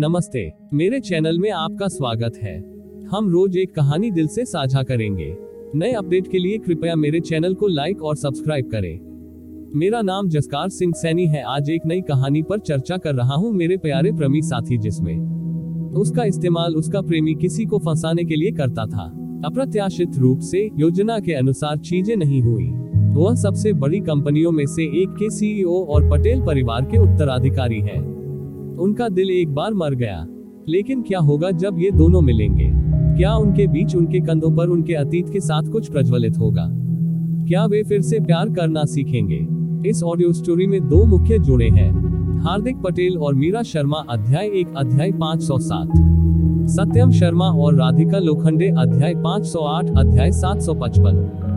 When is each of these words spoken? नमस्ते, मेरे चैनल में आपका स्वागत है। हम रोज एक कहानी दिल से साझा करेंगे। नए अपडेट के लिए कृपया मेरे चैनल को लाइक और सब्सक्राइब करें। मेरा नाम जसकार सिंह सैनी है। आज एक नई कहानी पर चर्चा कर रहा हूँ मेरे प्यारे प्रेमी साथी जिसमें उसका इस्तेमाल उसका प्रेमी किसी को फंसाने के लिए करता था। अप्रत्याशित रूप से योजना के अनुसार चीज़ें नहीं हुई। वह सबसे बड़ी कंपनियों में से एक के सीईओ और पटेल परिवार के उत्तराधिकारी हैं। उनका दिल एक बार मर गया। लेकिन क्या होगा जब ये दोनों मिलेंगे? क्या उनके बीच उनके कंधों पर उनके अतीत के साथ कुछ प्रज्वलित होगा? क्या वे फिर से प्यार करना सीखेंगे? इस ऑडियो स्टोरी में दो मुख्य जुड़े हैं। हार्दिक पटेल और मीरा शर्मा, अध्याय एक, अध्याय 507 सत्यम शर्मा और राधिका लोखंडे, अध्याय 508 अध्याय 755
नमस्ते, 0.00 0.42
मेरे 0.74 0.98
चैनल 1.00 1.38
में 1.38 1.50
आपका 1.50 1.86
स्वागत 1.88 2.36
है। 2.42 2.54
हम 3.06 3.28
रोज 3.30 3.56
एक 3.56 3.74
कहानी 3.74 4.10
दिल 4.10 4.26
से 4.26 4.44
साझा 4.44 4.82
करेंगे। 4.82 5.34
नए 5.74 5.90
अपडेट 5.92 6.28
के 6.28 6.38
लिए 6.38 6.58
कृपया 6.58 6.94
मेरे 6.96 7.18
चैनल 7.20 7.54
को 7.54 7.66
लाइक 7.66 8.02
और 8.02 8.16
सब्सक्राइब 8.16 8.68
करें। 8.70 9.70
मेरा 9.74 10.00
नाम 10.02 10.28
जसकार 10.28 10.68
सिंह 10.68 10.92
सैनी 10.96 11.26
है। 11.26 11.42
आज 11.46 11.68
एक 11.70 11.86
नई 11.86 12.00
कहानी 12.00 12.42
पर 12.42 12.58
चर्चा 12.58 12.96
कर 12.96 13.14
रहा 13.14 13.34
हूँ 13.34 13.52
मेरे 13.52 13.76
प्यारे 13.76 14.12
प्रेमी 14.12 14.40
साथी 14.42 14.78
जिसमें 14.78 15.92
उसका 15.94 16.24
इस्तेमाल 16.24 16.76
उसका 16.76 17.00
प्रेमी 17.00 17.34
किसी 17.34 17.64
को 17.64 17.78
फंसाने 17.78 18.24
के 18.24 18.36
लिए 18.36 18.50
करता 18.52 18.86
था। 18.86 19.04
अप्रत्याशित 19.46 20.16
रूप 20.18 20.38
से 20.42 20.68
योजना 20.78 21.18
के 21.18 21.32
अनुसार 21.32 21.76
चीज़ें 21.80 22.14
नहीं 22.16 22.40
हुई। 22.42 22.70
वह 23.14 23.34
सबसे 23.34 23.72
बड़ी 23.74 24.00
कंपनियों 24.00 24.52
में 24.52 24.64
से 24.66 24.84
एक 25.02 25.14
के 25.18 25.30
सीईओ 25.30 25.84
और 25.84 26.10
पटेल 26.10 26.40
परिवार 26.40 26.84
के 26.84 26.98
उत्तराधिकारी 26.98 27.80
हैं। 27.80 28.19
उनका 28.80 29.08
दिल 29.08 29.30
एक 29.30 29.54
बार 29.54 29.74
मर 29.74 29.94
गया। 29.94 30.26
लेकिन 30.68 31.02
क्या 31.02 31.18
होगा 31.18 31.50
जब 31.50 31.76
ये 31.78 31.90
दोनों 31.90 32.20
मिलेंगे? 32.20 32.72
क्या 33.18 33.34
उनके 33.34 33.66
बीच 33.66 33.96
उनके 33.96 34.20
कंधों 34.20 34.56
पर 34.56 34.66
उनके 34.68 34.94
अतीत 34.94 35.28
के 35.28 35.40
साथ 35.40 35.62
कुछ 35.62 35.90
प्रज्वलित 35.90 36.38
होगा? 36.38 36.68
क्या 37.48 37.66
वे 37.66 37.82
फिर 37.82 38.00
से 38.00 38.20
प्यार 38.20 38.48
करना 38.48 38.84
सीखेंगे? 38.84 39.48
इस 39.90 40.02
ऑडियो 40.02 40.32
स्टोरी 40.32 40.66
में 40.66 40.88
दो 40.88 41.04
मुख्य 41.04 41.38
जुड़े 41.38 41.68
हैं। 41.68 42.10
हार्दिक 42.38 42.76
पटेल 42.76 43.18
और 43.18 43.34
मीरा 43.34 43.62
शर्मा, 43.62 44.04
अध्याय 44.10 44.46
एक, 44.46 44.68
अध्याय 44.76 45.12
507 45.12 45.88
सत्यम 46.68 47.10
शर्मा 47.10 47.44
और 47.44 47.74
राधिका 47.74 48.18
लोखंडे, 48.18 48.68
अध्याय 48.78 49.14
508 49.14 49.90
अध्याय 49.98 50.32
755 50.32 51.49